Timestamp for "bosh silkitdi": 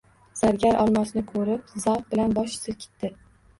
2.41-3.15